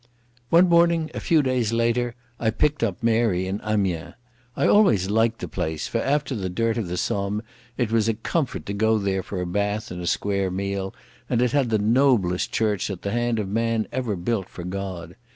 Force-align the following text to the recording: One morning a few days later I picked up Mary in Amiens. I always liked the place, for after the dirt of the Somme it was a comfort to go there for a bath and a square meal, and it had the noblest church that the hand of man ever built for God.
One 0.49 0.67
morning 0.67 1.11
a 1.13 1.19
few 1.19 1.43
days 1.43 1.71
later 1.71 2.15
I 2.39 2.49
picked 2.49 2.81
up 2.83 3.03
Mary 3.03 3.45
in 3.45 3.61
Amiens. 3.63 4.15
I 4.57 4.65
always 4.65 5.11
liked 5.11 5.37
the 5.41 5.47
place, 5.47 5.87
for 5.87 5.99
after 5.99 6.33
the 6.33 6.49
dirt 6.49 6.75
of 6.79 6.87
the 6.87 6.97
Somme 6.97 7.43
it 7.77 7.91
was 7.91 8.07
a 8.09 8.15
comfort 8.15 8.65
to 8.65 8.73
go 8.73 8.97
there 8.97 9.21
for 9.21 9.41
a 9.41 9.45
bath 9.45 9.91
and 9.91 10.01
a 10.01 10.07
square 10.07 10.49
meal, 10.49 10.91
and 11.29 11.39
it 11.39 11.51
had 11.51 11.69
the 11.69 11.77
noblest 11.77 12.51
church 12.51 12.87
that 12.87 13.03
the 13.03 13.11
hand 13.11 13.37
of 13.37 13.47
man 13.47 13.87
ever 13.91 14.15
built 14.15 14.49
for 14.49 14.63
God. 14.63 15.15